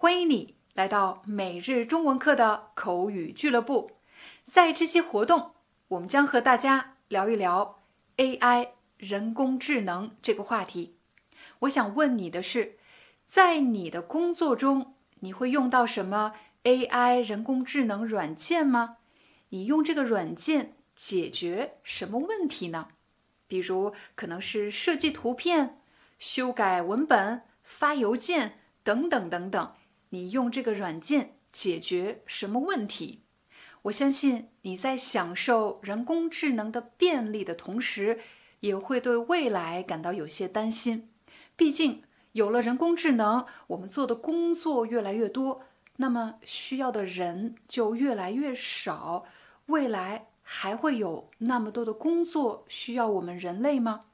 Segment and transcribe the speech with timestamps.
[0.00, 3.96] 欢迎你来到每日中文课的口语俱乐部。
[4.44, 5.54] 在这期活动，
[5.88, 7.80] 我们将和大家聊一聊
[8.16, 10.94] AI 人工智能这个话题。
[11.58, 12.78] 我想问你的是，
[13.26, 18.98] 在你的工作中，你会用到什么 AI 人工智能软件吗？
[19.48, 22.86] 你用这个软件解决什么问题呢？
[23.48, 25.80] 比如，可能是设计图片、
[26.20, 29.72] 修改文本、发邮件等等等等。
[30.10, 33.22] 你用这个软件解决什么问题？
[33.82, 38.20] 我相信你在享受人工智能的便利的同时，
[38.60, 41.10] 也会对未来感到有些担心。
[41.56, 42.02] 毕竟
[42.32, 45.62] 有了人工智能，我们做的工作越来越多，
[45.96, 49.24] 那么需要的人就越来越少。
[49.66, 54.06] 未来还会有那么多的工作需要我们人类吗？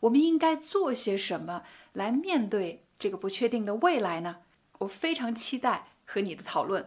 [0.00, 4.38] 我们应该做些什么来面对这个不确定的未来呢？
[4.82, 6.86] 我非常期待和你的讨论。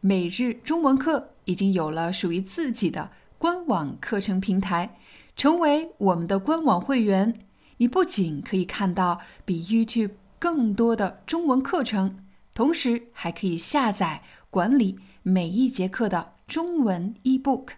[0.00, 4.98] 每日中文课已经有了属于自己的官网课程平台，
[5.34, 7.40] 成为我们的官网会员，
[7.78, 17.68] 你不仅可以看到比 YouTube 更多的中文课程，同时还可以下载管理每一节课的中文 eBook。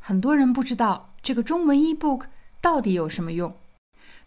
[0.00, 2.22] 很多人不知道这个中文 eBook
[2.60, 3.54] 到底有什么用，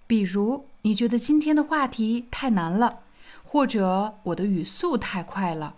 [0.08, 3.00] 比如你觉得今天的话题太难了。
[3.52, 5.74] 或者我的语速太快了，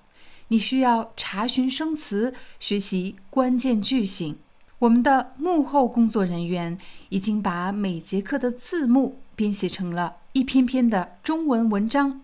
[0.49, 4.37] 你需要查询生词、学习关键句型。
[4.79, 6.77] 我们的幕后工作人员
[7.07, 12.19] 已经把每节课的字幕编写成了一篇篇的中文文章，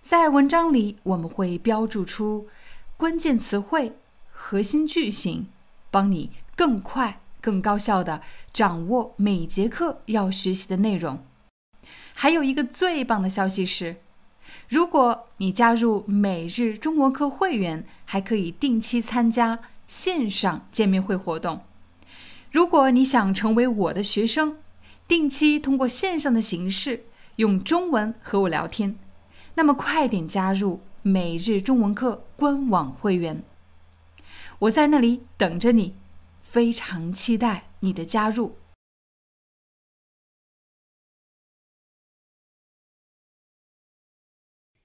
[0.00, 2.48] 在文章里我们会标注出
[2.96, 3.92] 关键词汇、
[4.32, 5.46] 核心句型，
[5.90, 11.22] 帮你更快、更高效地掌握每节课要学习的内容。
[12.14, 13.96] 还有一个最棒的消息是。
[14.74, 21.60] 如果你加入每日中文课会员，还可以定期参加线上见面会活动。
[22.50, 24.56] 如果你想成为我的学生，
[25.06, 27.04] 定期通过线上的形式
[27.36, 28.98] 用中文和我聊天，
[29.54, 33.44] 那么快点加入每日中文课官网会员，
[34.58, 35.94] 我在那里等着你，
[36.42, 38.56] 非常期待你的加入。